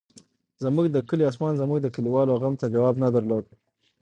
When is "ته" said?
2.61-2.65